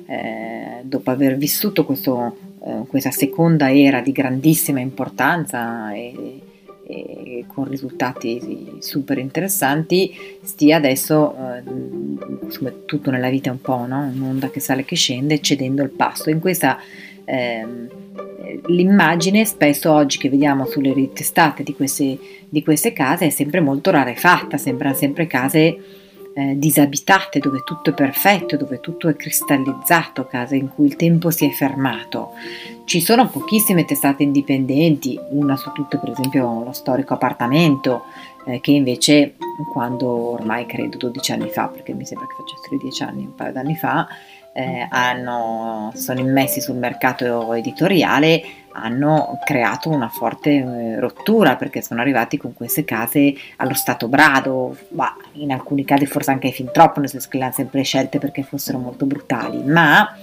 eh, 0.06 0.82
dopo 0.84 1.10
aver 1.10 1.38
vissuto 1.38 1.86
questo, 1.86 2.38
eh, 2.64 2.84
questa 2.88 3.12
seconda 3.12 3.74
era 3.74 4.02
di 4.02 4.12
grandissima 4.12 4.80
importanza 4.80 5.94
e, 5.94 6.42
e 6.92 7.46
con 7.48 7.70
risultati 7.70 8.78
super 8.80 9.18
interessanti, 9.18 10.14
stia 10.42 10.76
adesso, 10.76 11.34
eh, 11.34 11.64
come 12.58 12.86
tutto 12.86 13.12
nella 13.12 13.30
vita 13.30 13.50
un 13.50 13.62
po', 13.62 13.86
no? 13.86 14.12
un'onda 14.14 14.50
che 14.50 14.60
sale 14.60 14.82
e 14.82 14.86
che 14.86 14.96
scende, 14.96 15.40
cedendo 15.40 15.84
il 15.84 15.90
passo. 15.90 16.30
In 16.30 16.40
questa 16.40 16.78
eh, 17.24 17.66
l'immagine 18.66 19.46
spesso 19.46 19.92
oggi 19.92 20.18
che 20.18 20.30
vediamo 20.30 20.66
sulle 20.66 21.14
testate 21.14 21.64
di 21.64 21.74
queste, 21.74 22.18
di 22.50 22.62
queste 22.64 22.92
case 22.92 23.28
è 23.28 23.30
sempre 23.30 23.62
molto 23.62 23.90
rarefatta, 23.92 24.58
sembrano 24.58 24.96
sempre 24.96 25.28
case 25.28 25.78
eh, 26.34 26.58
disabitate, 26.58 27.40
dove 27.40 27.64
tutto 27.64 27.90
è 27.90 27.94
perfetto, 27.94 28.58
dove 28.58 28.80
tutto 28.80 29.10
è 29.10 29.16
cristallizzato, 29.16 30.26
case 30.26 30.56
in 30.56 30.70
cui 30.70 30.88
il 30.88 30.96
tempo 30.96 31.30
si 31.30 31.46
è 31.46 31.52
fermato. 31.52 32.32
Ci 32.86 33.02
sono 33.02 33.28
pochissime 33.30 33.86
testate 33.86 34.24
indipendenti, 34.24 35.20
una 35.32 35.56
su 35.56 35.72
tutte 35.72 35.98
per 35.98 36.12
esempio 36.12 36.64
lo 36.64 36.72
storico 36.72 37.14
appartamento, 37.14 38.04
eh, 38.46 38.60
che 38.60 38.72
invece 38.72 39.36
quando 39.72 40.08
ormai 40.34 40.66
credo 40.66 40.98
12 40.98 41.32
anni 41.34 41.50
fa, 41.50 41.68
perché 41.68 41.94
mi 41.94 42.06
sembra 42.06 42.28
che 42.28 42.36
facessero 42.38 42.78
10 42.78 43.04
anni, 43.04 43.24
un 43.24 43.36
paio 43.36 43.52
d'anni 43.52 43.76
fa, 43.76 44.08
eh, 44.54 44.88
hanno, 44.90 45.92
sono 45.96 46.20
immessi 46.20 46.62
sul 46.62 46.76
mercato 46.76 47.54
editoriale 47.54 48.44
hanno 48.74 49.40
creato 49.44 49.90
una 49.90 50.10
forte 50.10 50.52
eh, 50.52 51.00
rottura 51.00 51.56
perché 51.56 51.82
sono 51.82 52.02
arrivati 52.02 52.38
con 52.38 52.54
queste 52.54 52.86
case 52.86 53.34
allo 53.58 53.74
stato 53.74 54.08
brado, 54.08 54.78
ma 54.90 55.16
in 55.34 55.52
alcuni 55.52 55.84
casi 55.86 56.06
forse 56.06 56.32
anche 56.32 56.52
fin 56.52 56.70
troppo, 56.72 57.00
nel 57.00 57.10
senso 57.10 57.28
che 57.30 57.38
le 57.38 57.44
hanno 57.46 57.54
sempre 57.54 57.84
scelte 57.84 58.20
perché 58.20 58.44
fossero 58.44 58.78
molto 58.78 59.06
brutali, 59.06 59.64
ma 59.64 60.16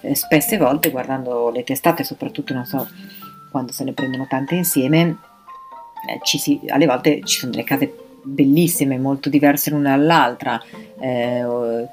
eh, 0.00 0.14
spesse 0.14 0.56
volte 0.56 0.90
guardando 0.90 1.50
le 1.50 1.64
testate, 1.64 2.04
soprattutto 2.04 2.54
non 2.54 2.64
so 2.64 2.88
quando 3.50 3.72
se 3.72 3.84
ne 3.84 3.92
prendono 3.92 4.26
tante 4.28 4.54
insieme, 4.54 5.18
eh, 6.08 6.18
si, 6.22 6.60
alle 6.68 6.86
volte 6.86 7.20
ci 7.24 7.38
sono 7.38 7.52
delle 7.52 7.64
case 7.64 7.94
bellissime, 8.22 8.98
molto 8.98 9.28
diverse 9.28 9.70
l'una 9.70 9.96
dall'altra, 9.96 10.60
eh, 11.00 11.44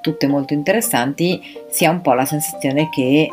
tutte 0.01 0.27
molto 0.27 0.53
interessanti, 0.53 1.41
si 1.69 1.86
ha 1.86 1.91
un 1.91 2.01
po' 2.01 2.13
la 2.13 2.25
sensazione 2.25 2.89
che 2.89 3.29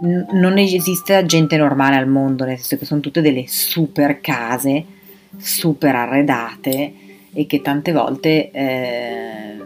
non 0.00 0.58
esiste 0.58 1.24
gente 1.24 1.56
normale 1.56 1.96
al 1.96 2.06
mondo, 2.06 2.44
nel 2.44 2.56
senso 2.56 2.78
che 2.78 2.84
sono 2.84 3.00
tutte 3.00 3.20
delle 3.20 3.46
super 3.46 4.20
case, 4.20 4.84
super 5.36 5.94
arredate 5.94 6.92
e 7.32 7.46
che 7.46 7.60
tante 7.60 7.92
volte 7.92 8.50
eh, 8.50 9.56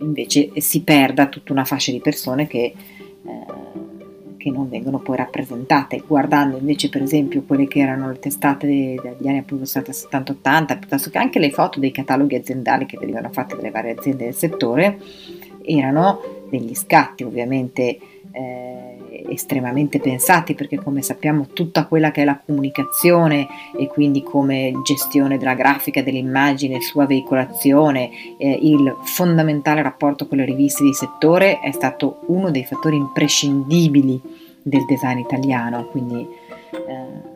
invece 0.00 0.50
si 0.56 0.82
perda 0.82 1.26
tutta 1.26 1.52
una 1.52 1.64
fascia 1.64 1.90
di 1.90 2.00
persone 2.00 2.46
che, 2.46 2.58
eh, 2.62 3.69
che, 4.40 4.50
non 4.50 4.68
vengono 4.68 4.98
poi 4.98 5.16
rappresentate. 5.16 6.02
Guardando 6.06 6.56
invece 6.56 6.88
per 6.88 7.02
esempio 7.02 7.42
quelle 7.42 7.68
che 7.68 7.80
erano 7.80 8.08
le 8.08 8.18
testate 8.18 8.66
degli 8.66 9.28
anni 9.28 9.38
appunto 9.38 9.64
70-80, 9.64 10.78
piuttosto 10.78 11.10
che 11.10 11.18
anche 11.18 11.38
le 11.38 11.50
foto 11.50 11.78
dei 11.78 11.90
cataloghi 11.90 12.36
aziendali 12.36 12.86
che 12.86 12.98
venivano 12.98 13.28
fatte 13.30 13.56
dalle 13.56 13.70
varie 13.70 13.92
aziende 13.92 14.24
del 14.24 14.34
settore, 14.34 14.98
erano 15.62 16.20
degli 16.48 16.74
scatti 16.74 17.22
ovviamente 17.22 17.98
eh, 18.32 18.89
estremamente 19.30 19.98
pensati 19.98 20.54
perché 20.54 20.76
come 20.76 21.02
sappiamo 21.02 21.46
tutta 21.52 21.86
quella 21.86 22.10
che 22.10 22.22
è 22.22 22.24
la 22.24 22.40
comunicazione 22.44 23.46
e 23.76 23.86
quindi 23.86 24.22
come 24.22 24.72
gestione 24.84 25.38
della 25.38 25.54
grafica, 25.54 26.02
dell'immagine, 26.02 26.80
sua 26.80 27.06
veicolazione, 27.06 28.10
eh, 28.38 28.58
il 28.62 28.96
fondamentale 29.02 29.82
rapporto 29.82 30.26
con 30.26 30.38
le 30.38 30.44
riviste 30.44 30.84
di 30.84 30.94
settore 30.94 31.60
è 31.60 31.70
stato 31.70 32.22
uno 32.26 32.50
dei 32.50 32.64
fattori 32.64 32.96
imprescindibili 32.96 34.20
del 34.62 34.84
design 34.84 35.18
italiano, 35.18 35.86
quindi 35.86 36.26
eh, 36.72 37.28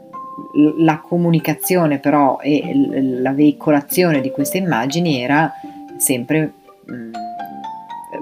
la 0.78 0.98
comunicazione 0.98 1.98
però 1.98 2.38
e 2.40 2.72
la 3.20 3.32
veicolazione 3.32 4.20
di 4.20 4.30
queste 4.30 4.58
immagini 4.58 5.20
era 5.20 5.52
sempre 5.96 6.52
mh, 6.84 6.94
mm, 6.94 7.12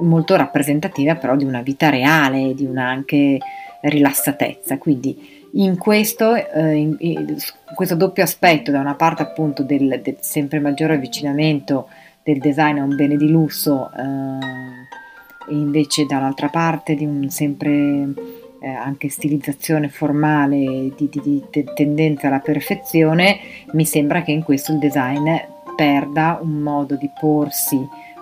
molto 0.01 0.37
rappresentativa 0.37 1.15
però 1.17 1.37
di 1.37 1.45
una 1.45 1.63
vita 1.63 1.91
reale, 1.91 2.55
di 2.55 2.65
una 2.65 2.89
anche 2.89 3.39
rilassatezza. 3.83 4.79
Quindi 4.79 5.41
in 5.53 5.77
questo, 5.77 6.35
eh, 6.35 6.75
in, 6.75 6.97
in 7.01 7.37
questo 7.75 7.95
doppio 7.95 8.23
aspetto, 8.23 8.71
da 8.71 8.81
una 8.81 8.95
parte 8.95 9.23
appunto 9.23 9.63
del, 9.63 10.01
del, 10.03 10.17
sempre 10.21 10.61
maggiore 10.61 10.95
avvicinamento 10.95 11.89
del 12.23 12.39
design 12.39 12.79
a 12.79 12.85
un 12.85 12.97
bene 12.97 13.17
di 13.17 13.29
lusso, 13.29 13.91
eh, 13.97 15.51
e 15.51 15.55
invece 15.55 16.07
dall'altra 16.07 16.49
parte 16.49 16.95
di 16.95 17.05
un 17.05 17.29
sempre 17.29 17.71
eh, 18.61 18.69
anche 18.69 19.09
stilizzazione 19.09 19.89
formale 19.89 20.93
di, 20.97 21.09
di, 21.11 21.21
di 21.23 21.65
tendenza 21.75 22.29
alla 22.29 22.39
perfezione, 22.39 23.39
mi 23.73 23.85
sembra 23.85 24.23
che 24.23 24.31
in 24.31 24.43
questo 24.43 24.73
il 24.73 24.79
design 24.79 25.29
perda 25.75 26.39
un 26.41 26.61
modo 26.61 26.95
di 26.95 27.11
porsi 27.19 27.77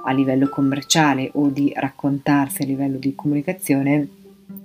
a 0.05 0.12
livello 0.12 0.49
commerciale 0.49 1.31
o 1.35 1.49
di 1.49 1.73
raccontarsi 1.76 2.62
a 2.62 2.67
livello 2.67 2.97
di 2.97 3.14
comunicazione 3.14 4.09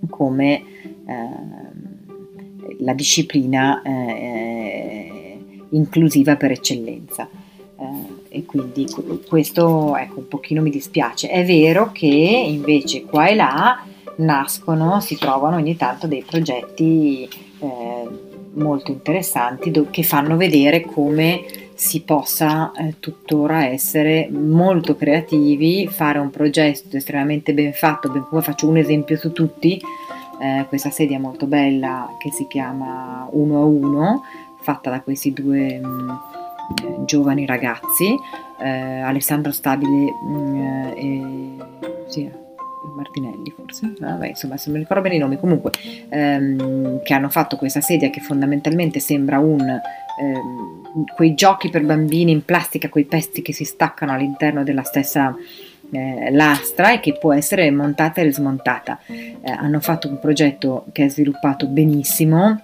come 0.10 0.64
eh, 1.08 1.84
la 2.80 2.94
disciplina 2.94 3.82
eh, 3.82 5.40
inclusiva 5.70 6.36
per 6.36 6.52
eccellenza. 6.52 7.28
Eh, 7.78 8.38
e 8.38 8.46
quindi 8.46 8.88
questo 9.28 9.96
ecco, 9.96 10.20
un 10.20 10.28
pochino 10.28 10.62
mi 10.62 10.70
dispiace. 10.70 11.30
È 11.30 11.46
vero 11.46 11.92
che 11.92 12.08
invece 12.08 13.04
qua 13.04 13.28
e 13.28 13.36
là 13.36 13.84
nascono, 14.18 15.00
si 15.02 15.18
trovano 15.18 15.58
ogni 15.58 15.76
tanto 15.76 16.08
dei 16.08 16.24
progetti 16.26 17.28
eh, 17.60 18.08
molto 18.54 18.92
interessanti 18.92 19.72
do- 19.72 19.88
che 19.90 20.04
fanno 20.04 20.38
vedere 20.38 20.82
come 20.82 21.44
si 21.76 22.02
possa 22.02 22.72
eh, 22.72 22.96
tuttora 23.00 23.68
essere 23.68 24.30
molto 24.32 24.96
creativi, 24.96 25.88
fare 25.88 26.20
un 26.20 26.30
progetto 26.30 26.96
estremamente 26.96 27.54
ben 27.54 27.74
fatto, 27.74 28.10
ben 28.10 28.26
come 28.28 28.42
faccio 28.42 28.68
un 28.68 28.78
esempio 28.78 29.18
su 29.18 29.32
tutti, 29.34 29.80
eh, 30.42 30.66
questa 30.68 30.90
sedia 30.90 31.20
molto 31.20 31.46
bella 31.46 32.16
che 32.18 32.32
si 32.32 32.48
chiama 32.48 33.28
Uno 33.32 33.62
a 33.62 33.66
Uno, 33.66 34.24
fatta 34.62 34.90
da 34.90 35.02
questi 35.02 35.34
due 35.34 35.80
mh, 35.80 35.88
mm, 35.88 36.10
eh, 36.10 37.06
giovani 37.06 37.46
ragazzi, 37.46 38.16
eh, 38.60 39.02
Alessandro 39.02 39.52
Stabile 39.52 40.12
mh, 40.12 40.32
mm, 40.32 40.86
e 40.96 41.58
sì, 42.08 42.32
Martinelli 42.96 43.54
forse, 43.56 43.94
Vabbè, 44.00 44.28
insomma 44.28 44.58
se 44.58 44.70
mi 44.70 44.80
ricordo 44.80 45.02
bene 45.02 45.16
i 45.16 45.20
nomi, 45.20 45.40
comunque 45.40 45.72
ehm, 46.10 47.02
che 47.04 47.14
hanno 47.14 47.30
fatto 47.30 47.56
questa 47.58 47.82
sedia 47.82 48.10
che 48.10 48.20
fondamentalmente 48.20 49.00
sembra 49.00 49.40
un 49.40 49.62
ehm, 49.62 51.06
quei 51.16 51.34
giochi 51.34 51.70
per 51.70 51.84
bambini 51.84 52.32
in 52.32 52.46
plastica, 52.46 52.90
quei 52.90 53.06
pezzi 53.06 53.42
che 53.42 53.54
si 53.54 53.66
staccano 53.66 54.14
all'interno 54.14 54.64
della 54.64 54.84
stessa 54.84 55.36
eh, 55.92 56.32
lastra 56.32 56.94
e 56.94 57.00
che 57.00 57.18
può 57.18 57.34
essere 57.34 57.70
montata 57.72 58.22
e 58.22 58.26
rismontata. 58.26 59.00
Eh, 59.08 59.40
hanno 59.52 59.80
fatto 59.80 60.08
un 60.08 60.20
progetto 60.20 60.86
che 60.92 61.06
è 61.06 61.10
sviluppato 61.10 61.68
benissimo, 61.68 62.62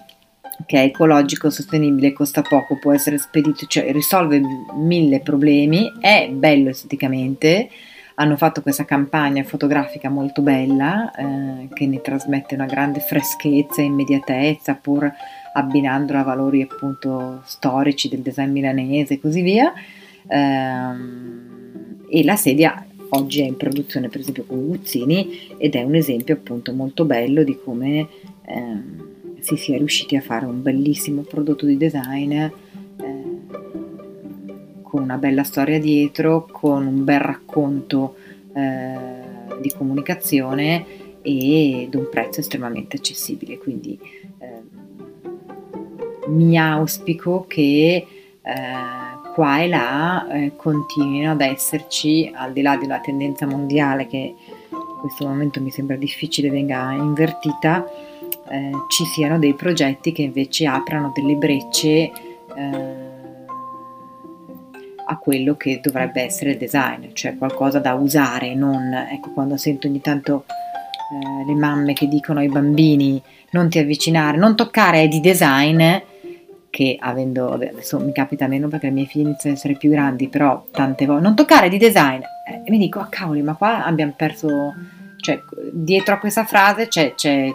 che 0.65 0.77
è 0.77 0.85
ecologico, 0.85 1.49
sostenibile, 1.49 2.13
costa 2.13 2.41
poco, 2.41 2.77
può 2.77 2.93
essere 2.93 3.17
spedito, 3.17 3.65
cioè 3.65 3.91
risolve 3.91 4.41
mille 4.75 5.19
problemi, 5.19 5.91
è 5.99 6.29
bello 6.31 6.69
esteticamente 6.69 7.69
hanno 8.15 8.37
fatto 8.37 8.61
questa 8.61 8.85
campagna 8.85 9.43
fotografica 9.43 10.09
molto 10.09 10.41
bella 10.41 11.11
eh, 11.11 11.69
che 11.73 11.87
ne 11.87 12.01
trasmette 12.01 12.55
una 12.55 12.65
grande 12.65 12.99
freschezza 12.99 13.81
e 13.81 13.85
immediatezza 13.85 14.75
pur 14.75 15.11
abbinandola 15.53 16.19
a 16.19 16.23
valori 16.23 16.61
appunto 16.61 17.41
storici 17.45 18.09
del 18.09 18.19
design 18.21 18.51
milanese 18.51 19.15
e 19.15 19.19
così 19.19 19.41
via. 19.41 19.73
Ehm, 20.27 22.05
e 22.09 22.23
la 22.23 22.35
sedia 22.35 22.85
oggi 23.09 23.41
è 23.41 23.45
in 23.45 23.57
produzione 23.57 24.09
per 24.09 24.21
esempio 24.21 24.45
con 24.45 24.67
Guzzini 24.67 25.55
ed 25.57 25.75
è 25.75 25.81
un 25.81 25.95
esempio 25.95 26.35
appunto 26.35 26.73
molto 26.73 27.05
bello 27.05 27.43
di 27.43 27.57
come 27.63 28.07
ehm, 28.45 29.09
si 29.39 29.57
sia 29.57 29.77
riusciti 29.77 30.15
a 30.15 30.21
fare 30.21 30.45
un 30.45 30.61
bellissimo 30.61 31.21
prodotto 31.21 31.65
di 31.65 31.77
design 31.77 32.47
una 35.11 35.19
bella 35.19 35.43
storia 35.43 35.77
dietro, 35.77 36.47
con 36.49 36.85
un 36.85 37.03
bel 37.03 37.19
racconto 37.19 38.15
eh, 38.53 38.95
di 39.59 39.71
comunicazione 39.77 40.85
ed 41.21 41.93
un 41.93 42.07
prezzo 42.09 42.39
estremamente 42.39 42.95
accessibile. 42.97 43.57
Quindi 43.57 43.99
eh, 44.39 44.61
mi 46.27 46.57
auspico 46.57 47.45
che 47.45 48.07
eh, 48.41 48.63
qua 49.33 49.61
e 49.61 49.67
là 49.67 50.27
eh, 50.29 50.53
continuino 50.55 51.31
ad 51.31 51.41
esserci, 51.41 52.31
al 52.33 52.53
di 52.53 52.61
là 52.61 52.77
di 52.77 52.85
una 52.85 52.99
tendenza 52.99 53.45
mondiale 53.45 54.07
che 54.07 54.17
in 54.69 54.97
questo 55.01 55.27
momento 55.27 55.59
mi 55.61 55.71
sembra 55.71 55.97
difficile 55.97 56.49
venga 56.49 56.93
invertita, 56.93 57.85
eh, 58.49 58.71
ci 58.87 59.03
siano 59.05 59.39
dei 59.39 59.53
progetti 59.55 60.13
che 60.13 60.21
invece 60.21 60.67
aprano 60.67 61.11
delle 61.13 61.35
brecce 61.35 62.11
eh, 62.55 63.00
a 65.11 65.17
quello 65.17 65.55
che 65.55 65.81
dovrebbe 65.81 66.21
essere 66.21 66.51
il 66.51 66.57
design, 66.57 67.07
cioè 67.11 67.35
qualcosa 67.37 67.79
da 67.79 67.93
usare, 67.95 68.55
non 68.55 68.93
ecco 69.11 69.31
quando 69.33 69.57
sento 69.57 69.87
ogni 69.87 69.99
tanto 69.99 70.45
eh, 70.47 71.45
le 71.45 71.53
mamme 71.53 71.91
che 71.91 72.07
dicono 72.07 72.39
ai 72.39 72.47
bambini 72.47 73.21
non 73.51 73.69
ti 73.69 73.77
avvicinare, 73.77 74.37
non 74.37 74.55
toccare 74.55 75.01
è 75.01 75.07
di 75.09 75.19
design, 75.19 75.83
che 76.69 76.95
avendo 76.97 77.51
adesso 77.51 77.99
mi 77.99 78.13
capita 78.13 78.47
meno 78.47 78.69
perché 78.69 78.87
i 78.87 78.91
miei 78.91 79.05
figli 79.05 79.23
iniziano 79.23 79.53
ad 79.53 79.61
essere 79.61 79.77
più 79.77 79.89
grandi, 79.89 80.29
però 80.29 80.65
tante 80.71 81.05
volte 81.05 81.23
non 81.23 81.35
toccare 81.35 81.65
è 81.65 81.69
di 81.69 81.77
design. 81.77 82.21
Eh, 82.47 82.61
e 82.63 82.69
mi 82.69 82.77
dico, 82.77 82.99
ah 82.99 83.07
cavoli, 83.09 83.41
ma 83.41 83.55
qua 83.55 83.83
abbiamo 83.83 84.13
perso, 84.15 84.47
cioè 85.17 85.41
dietro 85.73 86.15
a 86.15 86.19
questa 86.19 86.45
frase 86.45 86.87
c'è, 86.87 87.15
c'è, 87.15 87.51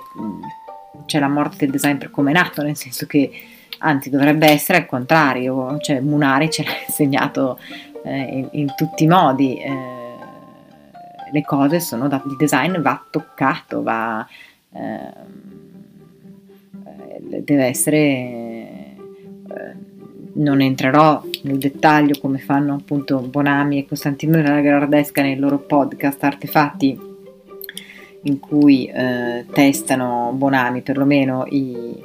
c'è 1.07 1.19
la 1.19 1.29
morte 1.29 1.57
del 1.61 1.71
design 1.71 1.97
per 1.97 2.11
come 2.11 2.33
è 2.33 2.35
nato, 2.35 2.63
nel 2.63 2.77
senso 2.77 3.07
che 3.07 3.31
anzi 3.79 4.11
dovrebbe 4.11 4.49
essere 4.49 4.79
al 4.79 4.87
contrario, 4.87 5.79
cioè 5.79 6.01
Munari 6.01 6.51
ce 6.51 6.65
l'ha 6.65 6.71
insegnato 6.87 7.59
eh, 8.05 8.19
in, 8.19 8.49
in, 8.53 8.75
tutti 8.77 9.05
i 9.05 9.07
modi, 9.07 9.59
eh, 9.59 10.15
le 11.33 11.43
cose 11.43 11.81
sono 11.81 12.09
da, 12.09 12.23
il 12.25 12.37
design 12.37 12.79
va 12.79 13.05
toccato, 13.11 13.83
va, 13.83 14.27
eh, 14.73 15.13
deve 17.43 17.65
essere, 17.65 17.99
eh, 17.99 18.95
non 20.35 20.61
entrerò 20.61 21.23
nel 21.43 21.59
dettaglio 21.59 22.19
come 22.21 22.39
fanno 22.39 22.75
appunto 22.75 23.19
Bonami 23.21 23.79
e 23.79 23.87
Costantino 23.87 24.33
della 24.33 24.61
Gardesca 24.61 25.23
nei 25.23 25.37
loro 25.37 25.59
podcast 25.59 26.23
Artefatti 26.23 27.15
in 28.23 28.39
cui 28.41 28.87
eh, 28.87 29.47
testano 29.53 30.33
Bonami 30.35 30.83
perlomeno 30.83 31.47
i 31.49 32.05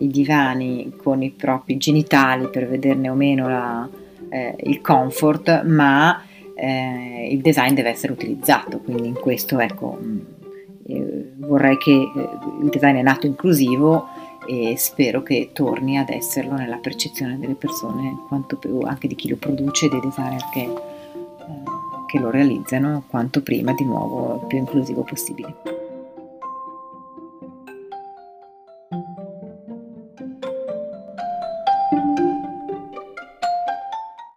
i 0.00 0.08
divani 0.08 0.92
con 0.96 1.22
i 1.22 1.30
propri 1.30 1.76
genitali 1.76 2.48
per 2.48 2.68
vederne 2.68 3.08
o 3.08 3.14
meno 3.14 3.48
la, 3.48 3.88
eh, 4.28 4.56
il 4.64 4.80
comfort, 4.80 5.62
ma 5.64 6.22
eh, 6.54 7.28
il 7.30 7.40
design 7.40 7.74
deve 7.74 7.90
essere 7.90 8.12
utilizzato, 8.12 8.78
quindi 8.78 9.08
in 9.08 9.14
questo 9.14 9.58
ecco, 9.58 9.98
mm, 10.00 10.18
eh, 10.86 11.32
vorrei 11.36 11.78
che 11.78 11.92
eh, 11.92 12.28
il 12.62 12.68
design 12.68 12.96
è 12.96 13.02
nato 13.02 13.26
inclusivo 13.26 14.08
e 14.46 14.74
spero 14.76 15.22
che 15.22 15.50
torni 15.52 15.98
ad 15.98 16.08
esserlo 16.08 16.54
nella 16.54 16.78
percezione 16.78 17.38
delle 17.38 17.54
persone, 17.54 18.24
quanto 18.28 18.56
più 18.56 18.80
anche 18.80 19.06
di 19.06 19.14
chi 19.14 19.28
lo 19.28 19.36
produce, 19.36 19.88
dei 19.88 20.00
designer 20.00 20.44
che, 20.52 20.60
eh, 20.60 20.72
che 22.06 22.18
lo 22.18 22.30
realizzano, 22.30 23.04
quanto 23.06 23.42
prima 23.42 23.72
di 23.72 23.84
nuovo 23.84 24.44
più 24.46 24.58
inclusivo 24.58 25.02
possibile. 25.02 25.79